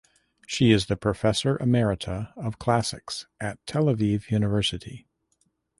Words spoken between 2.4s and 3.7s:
Classics at